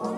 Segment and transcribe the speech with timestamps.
[0.00, 0.08] Hello,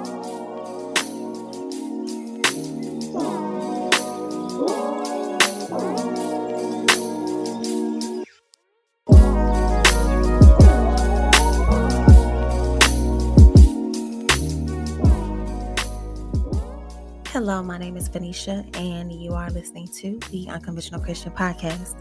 [17.61, 21.97] my name is Venetia, and you are listening to the Unconventional Christian Podcast.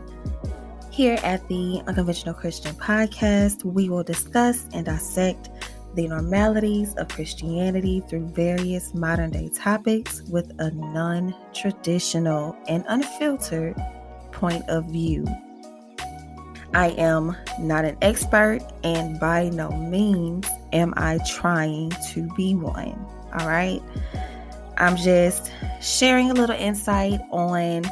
[0.91, 5.49] Here at the Unconventional Christian Podcast, we will discuss and dissect
[5.95, 13.75] the normalities of Christianity through various modern day topics with a non traditional and unfiltered
[14.31, 15.25] point of view.
[16.73, 22.97] I am not an expert, and by no means am I trying to be one.
[23.37, 23.81] All right.
[24.77, 25.51] I'm just
[25.81, 27.83] sharing a little insight on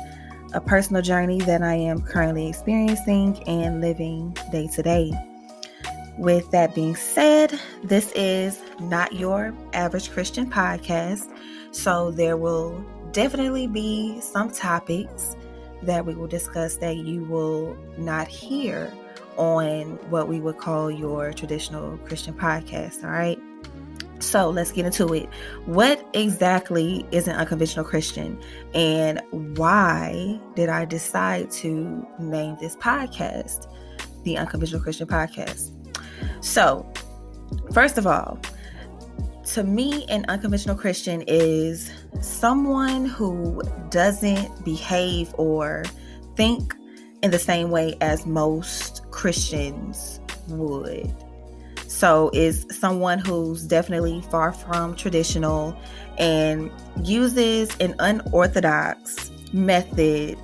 [0.54, 5.29] a personal journey that I am currently experiencing and living day to day.
[6.20, 11.34] With that being said, this is not your average Christian podcast.
[11.72, 15.38] So there will definitely be some topics
[15.84, 18.94] that we will discuss that you will not hear
[19.38, 23.02] on what we would call your traditional Christian podcast.
[23.06, 23.40] All right.
[24.20, 25.30] So let's get into it.
[25.67, 28.38] What exactly is an unconventional Christian,
[28.73, 29.22] and
[29.58, 33.73] why did I decide to name this podcast
[34.25, 35.78] the Unconventional Christian Podcast?
[36.42, 36.92] So,
[37.73, 38.39] first of all,
[39.53, 45.84] to me, an unconventional Christian is someone who doesn't behave or
[46.36, 46.75] think
[47.23, 51.14] in the same way as most Christians would.
[51.88, 55.75] So, is someone who's definitely far from traditional
[56.20, 56.72] and
[57.03, 60.38] uses an unorthodox method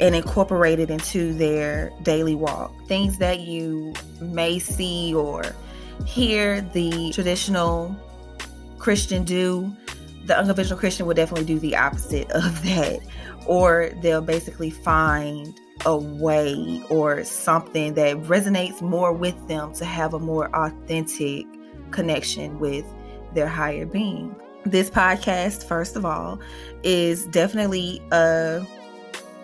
[0.00, 2.72] and incorporate it into their daily walk.
[2.86, 5.44] Things that you may see or
[6.04, 7.94] hear the traditional
[8.78, 9.74] Christian do,
[10.26, 13.00] the unconventional Christian will definitely do the opposite of that.
[13.46, 20.14] Or they'll basically find a way or something that resonates more with them to have
[20.14, 21.46] a more authentic
[21.90, 22.84] connection with
[23.34, 24.34] their higher being.
[24.64, 26.40] This podcast, first of all,
[26.82, 28.66] is definitely a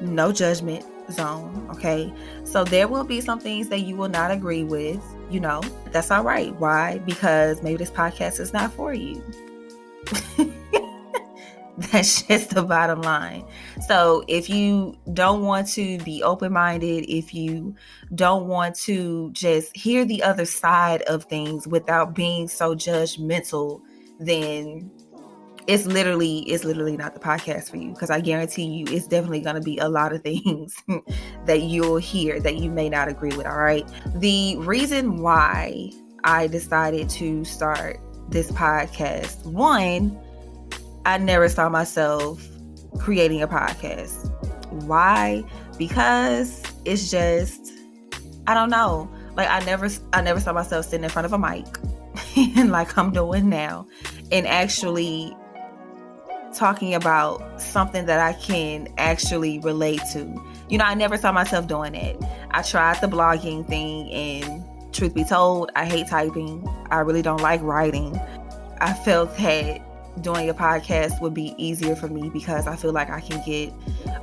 [0.00, 1.66] no judgment zone.
[1.70, 2.12] Okay.
[2.44, 5.02] So there will be some things that you will not agree with.
[5.30, 5.60] You know,
[5.92, 6.54] that's all right.
[6.56, 6.98] Why?
[6.98, 9.22] Because maybe this podcast is not for you.
[11.80, 13.46] That's just the bottom line.
[13.86, 17.74] So, if you don't want to be open minded, if you
[18.14, 23.80] don't want to just hear the other side of things without being so judgmental,
[24.18, 24.90] then
[25.70, 29.40] it's literally it's literally not the podcast for you because I guarantee you it's definitely
[29.40, 30.76] going to be a lot of things
[31.46, 33.88] that you'll hear that you may not agree with, all right?
[34.16, 35.92] The reason why
[36.24, 40.18] I decided to start this podcast, one,
[41.06, 42.44] I never saw myself
[42.98, 44.28] creating a podcast.
[44.72, 45.44] Why?
[45.78, 47.72] Because it's just
[48.48, 49.08] I don't know.
[49.36, 51.66] Like I never I never saw myself sitting in front of a mic
[52.36, 53.86] and like I'm doing now
[54.32, 55.36] and actually
[56.54, 60.42] talking about something that I can actually relate to.
[60.68, 62.16] You know, I never saw myself doing it.
[62.50, 66.66] I tried the blogging thing and truth be told, I hate typing.
[66.90, 68.18] I really don't like writing.
[68.80, 69.80] I felt that
[70.20, 73.72] doing a podcast would be easier for me because I feel like I can get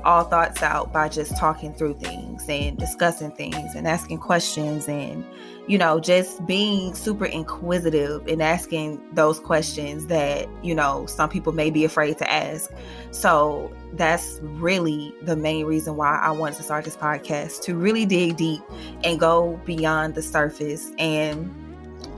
[0.03, 5.25] all thoughts out by just talking through things and discussing things and asking questions and
[5.67, 11.53] you know just being super inquisitive and asking those questions that you know some people
[11.53, 12.71] may be afraid to ask.
[13.11, 18.05] So that's really the main reason why I wanted to start this podcast to really
[18.05, 18.61] dig deep
[19.03, 21.53] and go beyond the surface and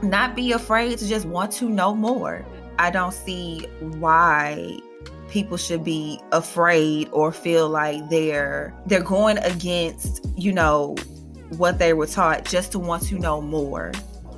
[0.01, 2.45] not be afraid to just want to know more
[2.79, 4.79] I don't see why
[5.29, 10.95] people should be afraid or feel like they're they're going against, you know,
[11.57, 13.91] what they were taught just to want to know more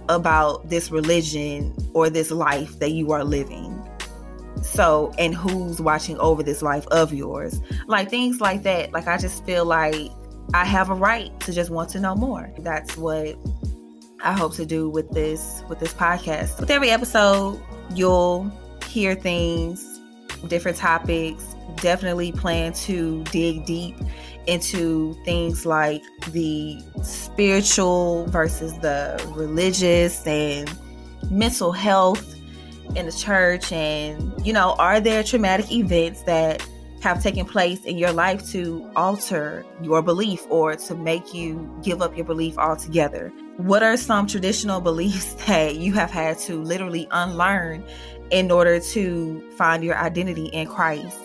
[0.10, 3.78] about this religion or this life that you are living.
[4.64, 7.62] So, and who's watching over this life of yours?
[7.88, 8.92] Like things like that.
[8.92, 10.12] Like I just feel like
[10.54, 12.52] I have a right to just want to know more.
[12.60, 13.38] That's what
[14.24, 16.60] I hope to do with this with this podcast.
[16.60, 17.62] With every episode,
[17.96, 18.52] you'll
[18.86, 20.00] hear things,
[20.48, 21.56] different topics.
[21.78, 23.96] Definitely plan to dig deep
[24.48, 30.72] into things like the spiritual versus the religious and
[31.30, 32.36] mental health
[32.96, 36.68] in the church and you know are there traumatic events that
[37.02, 42.02] have taken place in your life to alter your belief or to make you give
[42.02, 43.32] up your belief altogether?
[43.58, 47.84] What are some traditional beliefs that you have had to literally unlearn
[48.32, 51.18] in order to find your identity in Christ.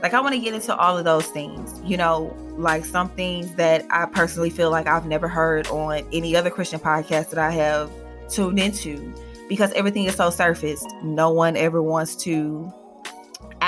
[0.00, 3.54] Like, I want to get into all of those things, you know, like some things
[3.54, 7.50] that I personally feel like I've never heard on any other Christian podcast that I
[7.50, 7.90] have
[8.28, 9.12] tuned into
[9.48, 10.86] because everything is so surfaced.
[11.04, 12.72] No one ever wants to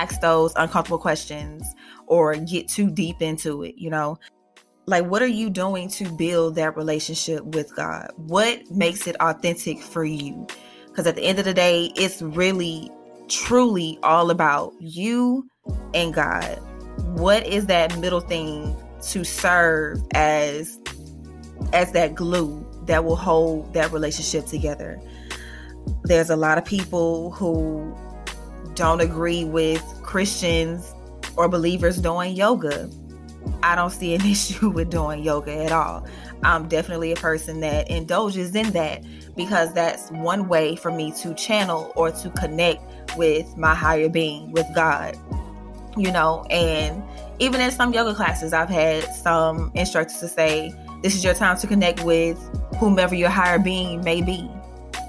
[0.05, 1.75] ask those uncomfortable questions
[2.07, 4.19] or get too deep into it, you know?
[4.87, 8.11] Like, what are you doing to build that relationship with God?
[8.17, 10.47] What makes it authentic for you?
[10.89, 12.91] Because at the end of the day, it's really,
[13.29, 15.49] truly all about you
[15.95, 16.59] and God.
[17.17, 18.77] What is that middle thing
[19.09, 20.79] to serve as
[21.73, 25.01] as that glue that will hold that relationship together?
[26.03, 27.97] There's a lot of people who
[28.75, 30.95] don't agree with Christians
[31.37, 32.91] or believers doing yoga.
[33.63, 36.07] I don't see an issue with doing yoga at all.
[36.43, 39.03] I'm definitely a person that indulges in that
[39.37, 44.53] because that's one way for me to channel or to connect with my higher being,
[44.53, 45.17] with God.
[45.97, 47.03] You know, and
[47.39, 51.57] even in some yoga classes, I've had some instructors to say, This is your time
[51.59, 52.37] to connect with
[52.79, 54.51] whomever your higher being may be.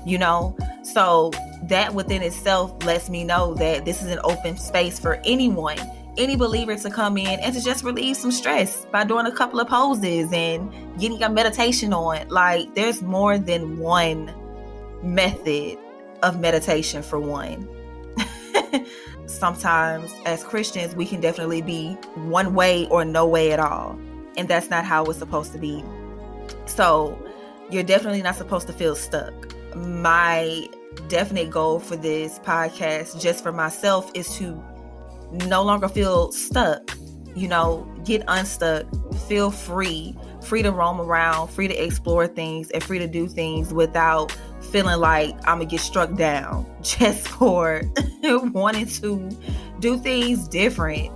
[0.05, 1.31] You know, so
[1.67, 5.79] that within itself lets me know that this is an open space for anyone
[6.17, 9.59] any believer to come in and to just relieve some stress by doing a couple
[9.59, 12.27] of poses and getting a meditation on.
[12.29, 14.33] Like, there's more than one
[15.03, 15.77] method
[16.23, 17.67] of meditation for one.
[19.25, 23.99] Sometimes, as Christians, we can definitely be one way or no way at all.
[24.37, 25.83] And that's not how it's supposed to be.
[26.65, 27.19] So,
[27.69, 29.33] you're definitely not supposed to feel stuck.
[29.75, 30.69] My
[31.07, 34.61] definite goal for this podcast, just for myself, is to
[35.47, 36.97] no longer feel stuck.
[37.35, 38.85] You know, get unstuck,
[39.27, 43.73] feel free, free to roam around, free to explore things, and free to do things
[43.73, 44.31] without
[44.71, 47.81] feeling like I'm gonna get struck down just for
[48.23, 49.29] wanting to
[49.79, 51.11] do things different.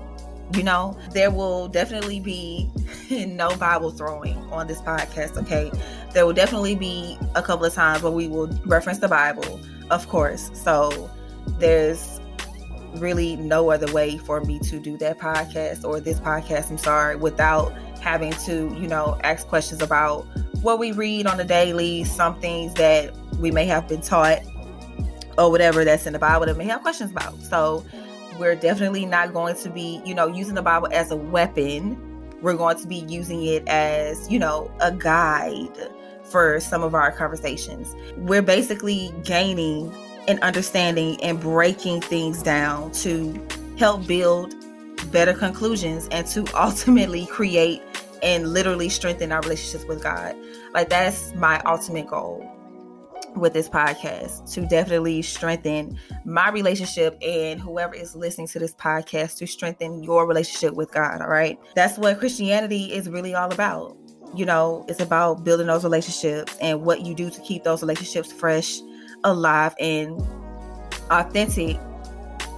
[0.53, 2.69] You know, there will definitely be
[3.11, 5.71] no Bible throwing on this podcast, okay?
[6.13, 9.59] There will definitely be a couple of times where we will reference the Bible,
[9.91, 10.49] of course.
[10.53, 11.09] So
[11.59, 12.19] there's
[12.95, 17.15] really no other way for me to do that podcast or this podcast, I'm sorry,
[17.15, 20.25] without having to, you know, ask questions about
[20.61, 24.41] what we read on the daily, some things that we may have been taught
[25.37, 27.39] or whatever that's in the Bible that may have questions about.
[27.41, 27.85] So
[28.39, 31.97] we're definitely not going to be, you know, using the Bible as a weapon.
[32.41, 35.77] We're going to be using it as, you know, a guide
[36.23, 37.95] for some of our conversations.
[38.17, 39.93] We're basically gaining
[40.27, 43.45] and understanding and breaking things down to
[43.77, 44.55] help build
[45.11, 47.81] better conclusions and to ultimately create
[48.23, 50.35] and literally strengthen our relationships with God.
[50.73, 52.58] Like that's my ultimate goal
[53.35, 59.37] with this podcast to definitely strengthen my relationship and whoever is listening to this podcast
[59.37, 61.21] to strengthen your relationship with God.
[61.21, 61.59] All right.
[61.75, 63.97] That's what Christianity is really all about.
[64.35, 68.31] You know, it's about building those relationships and what you do to keep those relationships
[68.31, 68.79] fresh
[69.23, 70.21] alive and
[71.09, 71.77] authentic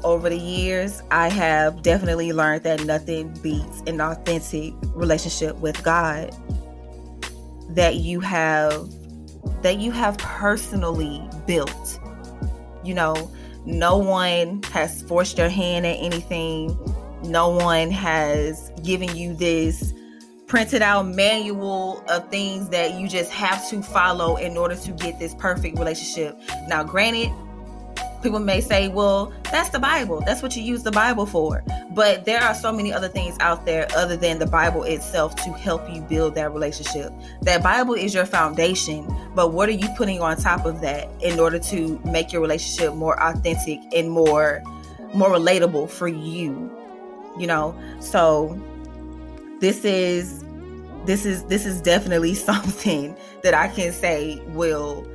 [0.04, 6.36] over the years, I have definitely learned that nothing beats an authentic relationship with God
[7.70, 8.90] that you have
[9.62, 12.00] that you have personally built.
[12.84, 13.32] You know,
[13.66, 16.78] no one has forced your hand at anything.
[17.24, 19.94] No one has given you this
[20.48, 25.18] printed out manual of things that you just have to follow in order to get
[25.18, 26.38] this perfect relationship.
[26.68, 27.32] Now, granted,
[28.22, 30.22] people may say, well, that's the Bible.
[30.26, 31.64] That's what you use the Bible for.
[31.92, 35.52] But there are so many other things out there other than the Bible itself to
[35.54, 37.12] help you build that relationship.
[37.42, 41.40] That Bible is your foundation, but what are you putting on top of that in
[41.40, 44.64] order to make your relationship more authentic and more
[45.14, 46.72] more relatable for you?
[47.38, 48.60] You know, so
[49.60, 50.44] this is
[51.06, 55.06] this is this is definitely something that I can say will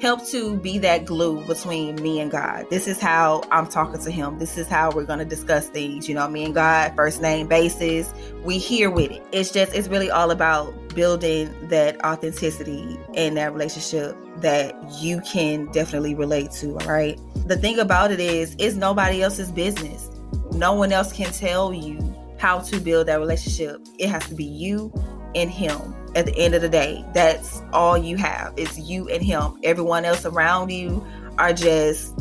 [0.00, 2.66] help to be that glue between me and God.
[2.70, 4.38] This is how I'm talking to him.
[4.38, 6.08] This is how we're going to discuss things.
[6.08, 8.12] You know, me and God, first name basis.
[8.42, 9.22] We here with it.
[9.32, 15.66] It's just, it's really all about building that authenticity and that relationship that you can
[15.72, 16.78] definitely relate to.
[16.78, 17.18] All right.
[17.46, 20.08] The thing about it is, it's nobody else's business.
[20.52, 21.98] No one else can tell you
[22.38, 23.80] how to build that relationship.
[23.98, 24.92] It has to be you
[25.34, 27.04] and him at the end of the day.
[27.14, 28.54] That's all you have.
[28.56, 29.58] It's you and him.
[29.62, 31.04] Everyone else around you
[31.38, 32.14] are just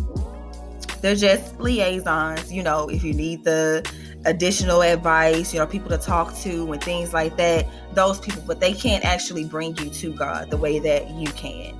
[1.01, 3.89] they're just liaisons, you know, if you need the
[4.25, 8.59] additional advice, you know, people to talk to and things like that, those people, but
[8.59, 11.73] they can't actually bring you to God the way that you can.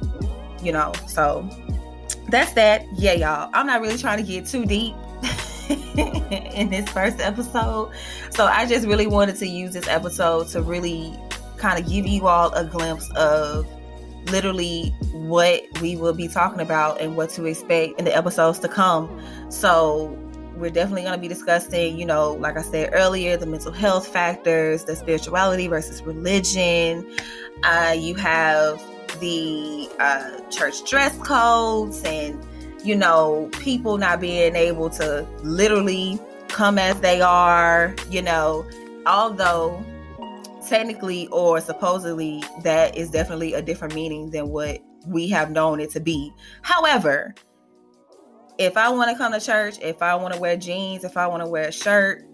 [0.62, 1.50] You know, so
[2.30, 2.86] that's that.
[2.96, 3.50] Yeah, y'all.
[3.54, 4.96] I'm not really trying to get too deep
[5.98, 7.92] in this first episode.
[8.32, 11.14] So I just really wanted to use this episode to really
[11.60, 13.68] kind of give you all a glimpse of
[14.32, 18.68] literally what we will be talking about and what to expect in the episodes to
[18.68, 19.22] come.
[19.50, 20.18] So
[20.56, 24.08] we're definitely going to be discussing, you know, like I said earlier, the mental health
[24.08, 27.10] factors, the spirituality versus religion.
[27.64, 28.82] Uh, you have
[29.20, 32.46] the uh, church dress codes and,
[32.84, 38.68] you know, people not being able to literally come as they are, you know,
[39.06, 39.84] although
[40.70, 45.90] technically or supposedly that is definitely a different meaning than what we have known it
[45.92, 46.32] to be.
[46.62, 47.34] However,
[48.58, 51.28] if I want to come to church, if I want to wear jeans, if I
[51.28, 52.26] want to wear a shirt,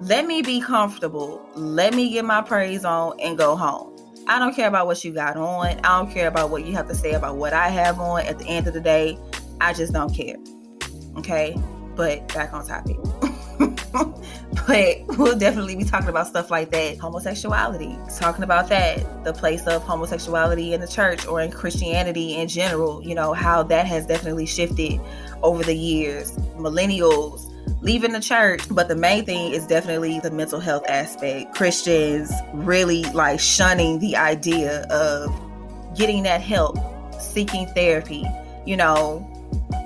[0.00, 1.46] let me be comfortable.
[1.54, 3.94] Let me get my praise on and go home.
[4.26, 5.66] I don't care about what you got on.
[5.66, 8.22] I don't care about what you have to say about what I have on.
[8.22, 9.18] At the end of the day,
[9.60, 10.36] I just don't care.
[11.18, 11.56] Okay?
[11.94, 12.96] But back on topic.
[14.66, 16.98] but we'll definitely be talking about stuff like that.
[16.98, 22.48] Homosexuality, talking about that, the place of homosexuality in the church or in Christianity in
[22.48, 25.00] general, you know, how that has definitely shifted
[25.42, 26.32] over the years.
[26.56, 27.50] Millennials
[27.82, 31.54] leaving the church, but the main thing is definitely the mental health aspect.
[31.54, 35.34] Christians really like shunning the idea of
[35.96, 36.78] getting that help,
[37.20, 38.24] seeking therapy,
[38.64, 39.30] you know,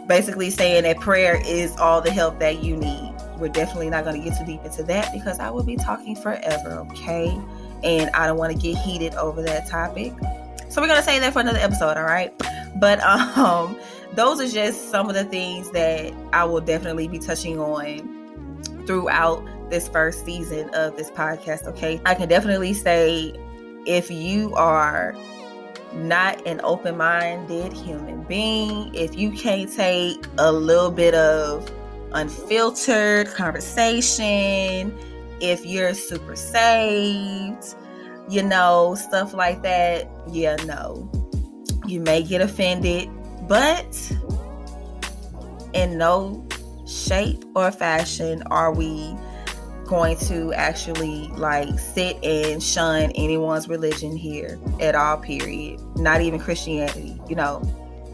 [0.06, 4.20] basically saying that prayer is all the help that you need we're definitely not going
[4.20, 7.28] to get too deep into that because I will be talking forever, okay?
[7.82, 10.12] And I don't want to get heated over that topic.
[10.68, 12.32] So we're going to say that for another episode, all right?
[12.76, 13.00] But
[13.38, 13.78] um
[14.14, 19.46] those are just some of the things that I will definitely be touching on throughout
[19.70, 22.00] this first season of this podcast, okay?
[22.06, 23.34] I can definitely say
[23.86, 25.14] if you are
[25.92, 31.70] not an open minded human being, if you can't take a little bit of
[32.12, 34.96] unfiltered conversation,
[35.40, 37.74] if you're super saved,
[38.28, 41.10] you know, stuff like that, yeah, no.
[41.86, 43.08] You may get offended,
[43.48, 44.12] but
[45.72, 46.46] in no
[46.86, 49.16] shape or fashion are we
[49.86, 55.80] going to actually like sit and shun anyone's religion here at all period.
[55.96, 57.62] Not even christianity you know.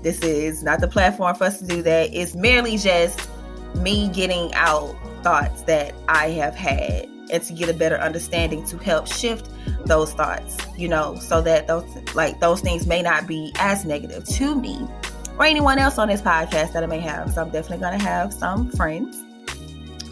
[0.02, 2.10] This is not the platform for us to do that.
[2.12, 3.28] It's merely just
[3.74, 8.76] me getting out thoughts that I have had and to get a better understanding to
[8.78, 9.48] help shift
[9.86, 14.24] those thoughts, you know, so that those like those things may not be as negative
[14.26, 14.86] to me
[15.38, 17.32] or anyone else on this podcast that I may have.
[17.32, 19.22] So I'm definitely gonna have some friends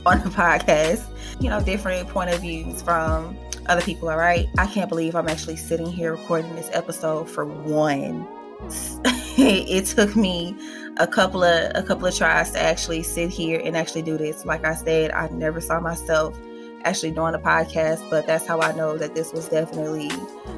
[0.04, 1.04] on the podcast,
[1.40, 4.48] you know, different point of views from other people, all right?
[4.58, 8.26] I can't believe I'm actually sitting here recording this episode for one.
[9.36, 10.56] it took me
[10.98, 14.44] a couple of a couple of tries to actually sit here and actually do this.
[14.44, 16.38] Like I said, I never saw myself
[16.84, 20.10] actually doing a podcast, but that's how I know that this was definitely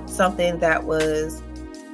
[0.06, 1.42] something that was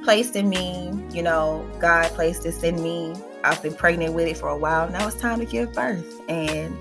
[0.03, 0.91] placed in me.
[1.11, 3.13] You know, God placed this in me.
[3.43, 4.89] I've been pregnant with it for a while.
[4.89, 6.77] Now it's time to give birth, and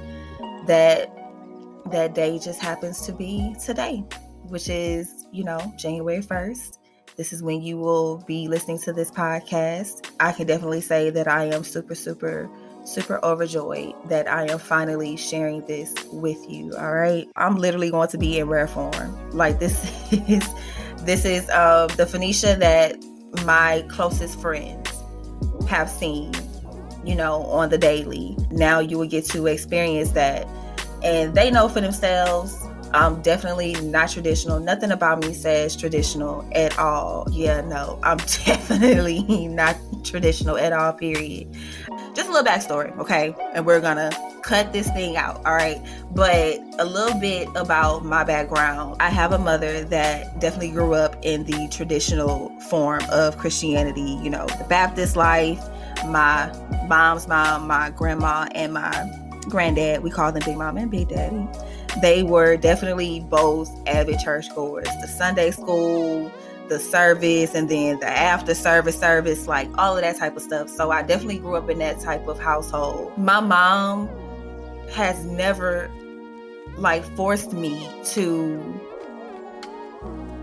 [0.66, 1.16] that
[1.90, 4.04] that day just happens to be today,
[4.44, 6.79] which is you know January first.
[7.16, 10.10] This is when you will be listening to this podcast.
[10.20, 12.48] I can definitely say that I am super, super,
[12.84, 16.72] super overjoyed that I am finally sharing this with you.
[16.78, 17.28] All right.
[17.36, 19.30] I'm literally going to be in rare form.
[19.32, 19.74] Like this
[20.28, 20.48] is
[20.98, 22.96] this is uh, the Phoenicia that
[23.44, 24.90] my closest friends
[25.68, 26.32] have seen,
[27.04, 28.36] you know, on the daily.
[28.50, 30.46] Now you will get to experience that.
[31.02, 32.59] And they know for themselves
[32.92, 34.58] I'm definitely not traditional.
[34.58, 37.26] Nothing about me says traditional at all.
[37.30, 38.16] Yeah, no, I'm
[38.46, 41.54] definitely not traditional at all, period.
[42.14, 43.34] Just a little backstory, okay?
[43.54, 44.10] And we're gonna
[44.42, 45.80] cut this thing out, all right?
[46.12, 48.96] But a little bit about my background.
[48.98, 54.30] I have a mother that definitely grew up in the traditional form of Christianity, you
[54.30, 55.62] know, the Baptist life.
[56.06, 56.52] My
[56.88, 59.10] mom's mom, my grandma, and my
[59.48, 61.46] granddad, we call them Big Mom and Big Daddy
[62.02, 64.88] they were definitely both avid churchgoers.
[65.00, 66.30] The Sunday school,
[66.68, 70.68] the service, and then the after service service, like all of that type of stuff.
[70.68, 73.16] So I definitely grew up in that type of household.
[73.18, 74.08] My mom
[74.92, 75.90] has never
[76.76, 78.80] like forced me to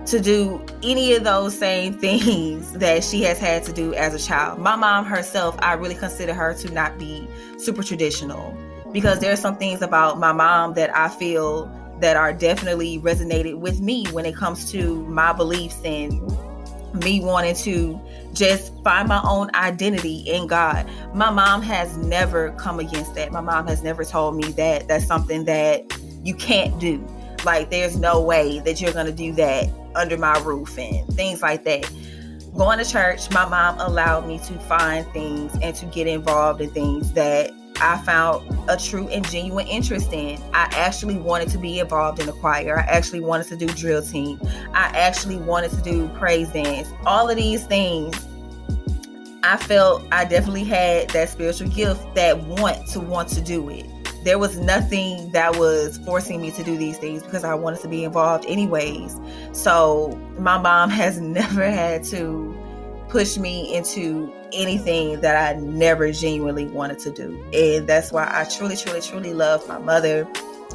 [0.06, 4.20] to do any of those same things that she has had to do as a
[4.20, 4.60] child.
[4.60, 7.27] My mom herself, I really consider her to not be
[7.58, 8.58] super traditional
[8.91, 13.82] because there's some things about my mom that I feel that are definitely resonated with
[13.82, 16.22] me when it comes to my beliefs and
[17.03, 18.00] me wanting to
[18.34, 20.88] just find my own identity in God.
[21.13, 23.32] My mom has never come against that.
[23.32, 25.84] My mom has never told me that that's something that
[26.24, 27.06] you can't do.
[27.46, 31.41] Like, there's no way that you're going to do that under my roof and things
[31.41, 31.89] like that.
[32.56, 36.70] Going to church, my mom allowed me to find things and to get involved in
[36.72, 40.41] things that I found a true and genuine interest in.
[40.53, 42.79] I actually wanted to be involved in the choir.
[42.79, 44.39] I actually wanted to do drill team.
[44.74, 46.91] I actually wanted to do praise dance.
[47.05, 48.27] All of these things,
[49.43, 53.86] I felt I definitely had that spiritual gift that want to want to do it.
[54.24, 57.88] There was nothing that was forcing me to do these things because I wanted to
[57.88, 59.17] be involved anyways.
[59.53, 62.47] So my mom has never had to
[63.09, 67.41] push me into anything that I never genuinely wanted to do.
[67.53, 70.27] And that's why I truly, truly, truly love my mother.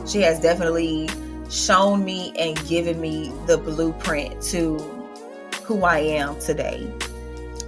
[0.07, 1.09] She has definitely
[1.51, 4.79] shown me and given me the blueprint to
[5.65, 6.91] who I am today.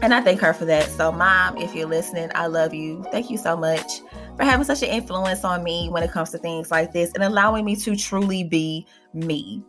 [0.02, 0.88] And I thank her for that.
[0.90, 3.04] So, mom, if you're listening, I love you.
[3.10, 4.00] Thank you so much
[4.36, 7.22] for having such an influence on me when it comes to things like this and
[7.22, 9.62] allowing me to truly be me.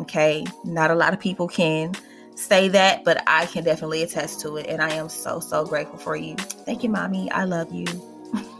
[0.00, 0.44] Okay.
[0.64, 1.94] Not a lot of people can
[2.40, 4.66] say that, but I can definitely attest to it.
[4.66, 6.36] And I am so, so grateful for you.
[6.36, 7.30] Thank you, mommy.
[7.30, 7.86] I love you.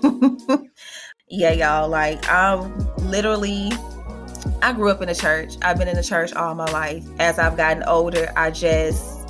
[1.28, 1.88] yeah, y'all.
[1.88, 3.72] Like, I'm literally,
[4.62, 5.54] I grew up in the church.
[5.62, 7.04] I've been in the church all my life.
[7.18, 9.28] As I've gotten older, I just,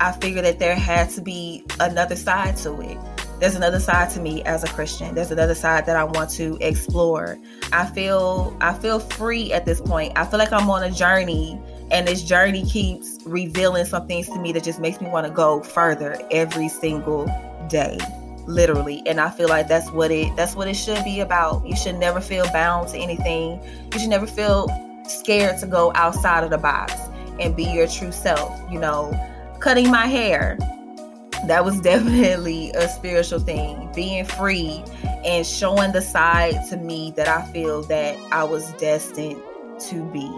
[0.00, 2.98] I figured that there had to be another side to it.
[3.40, 5.14] There's another side to me as a Christian.
[5.14, 7.38] There's another side that I want to explore.
[7.72, 10.12] I feel I feel free at this point.
[10.16, 11.58] I feel like I'm on a journey
[11.90, 15.32] and this journey keeps revealing some things to me that just makes me want to
[15.32, 17.26] go further every single
[17.68, 17.98] day
[18.46, 21.76] literally and i feel like that's what it that's what it should be about you
[21.76, 24.66] should never feel bound to anything you should never feel
[25.06, 26.94] scared to go outside of the box
[27.38, 29.12] and be your true self you know
[29.60, 30.58] cutting my hair
[31.46, 33.90] that was definitely a spiritual thing.
[33.94, 34.82] Being free
[35.24, 39.42] and showing the side to me that i feel that i was destined
[39.78, 40.30] to be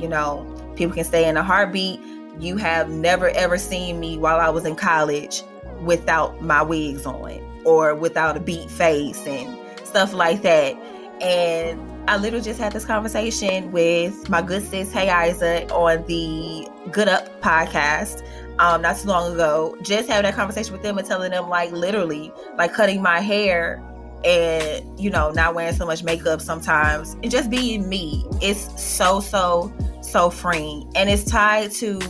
[0.00, 0.46] you know.
[0.76, 2.00] People can say in a heartbeat,
[2.38, 5.42] you have never ever seen me while I was in college
[5.82, 10.74] without my wigs on or without a beat face and stuff like that.
[11.20, 16.66] And I literally just had this conversation with my good sis, Hey Isa, on the
[16.90, 18.26] Good Up podcast
[18.58, 19.76] um, not too long ago.
[19.82, 23.82] Just having that conversation with them and telling them, like, literally, like cutting my hair
[24.24, 28.24] and, you know, not wearing so much makeup sometimes and just being me.
[28.42, 32.00] It's so, so so freeing and it's tied to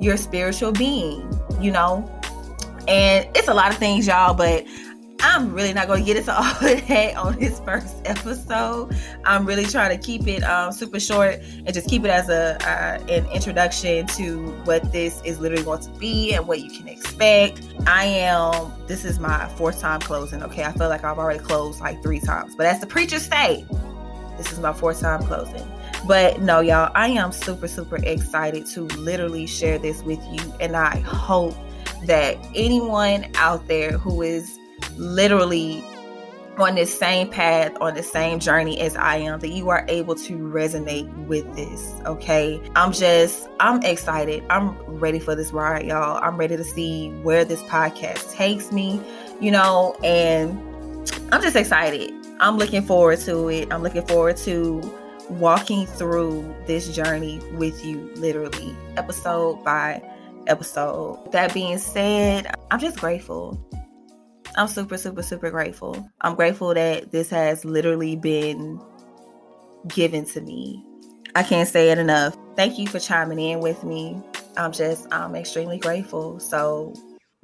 [0.00, 1.28] your spiritual being,
[1.60, 2.10] you know?
[2.88, 4.64] And it's a lot of things, y'all, but
[5.20, 8.96] I'm really not going to get into all of that on this first episode.
[9.24, 12.56] I'm really trying to keep it um, super short and just keep it as a
[12.66, 16.88] uh, an introduction to what this is literally going to be and what you can
[16.88, 17.62] expect.
[17.86, 18.72] I am.
[18.86, 20.42] This is my fourth time closing.
[20.42, 23.64] Okay, I feel like I've already closed like three times, but as the preacher say,
[24.36, 25.66] this is my fourth time closing.
[26.06, 30.52] But no, y'all, I am super, super excited to literally share this with you.
[30.60, 31.54] And I hope
[32.04, 34.58] that anyone out there who is
[34.96, 35.84] literally
[36.58, 40.14] on this same path, on the same journey as I am, that you are able
[40.14, 41.92] to resonate with this.
[42.06, 42.60] Okay.
[42.74, 44.42] I'm just, I'm excited.
[44.48, 46.18] I'm ready for this ride, y'all.
[46.22, 49.00] I'm ready to see where this podcast takes me,
[49.40, 50.58] you know, and
[51.32, 52.12] I'm just excited.
[52.40, 53.72] I'm looking forward to it.
[53.72, 54.80] I'm looking forward to
[55.28, 60.02] walking through this journey with you, literally, episode by
[60.46, 61.32] episode.
[61.32, 63.60] That being said, I'm just grateful.
[64.56, 66.08] I'm super, super, super grateful.
[66.20, 68.80] I'm grateful that this has literally been
[69.88, 70.84] given to me.
[71.34, 72.36] I can't say it enough.
[72.56, 74.18] Thank you for chiming in with me.
[74.56, 76.40] I'm just, I'm extremely grateful.
[76.40, 76.94] So,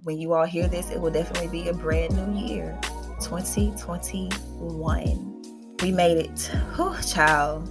[0.05, 2.77] when you all hear this, it will definitely be a brand new year
[3.21, 5.33] 2021
[5.83, 6.41] we made it.
[6.77, 7.67] Whew, child.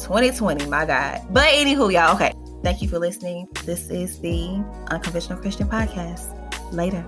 [0.00, 1.20] 2020, my God.
[1.30, 2.32] But anywho, y'all, okay.
[2.62, 3.48] Thank you for listening.
[3.64, 6.32] This is the Unconventional Christian Podcast.
[6.72, 7.04] Later.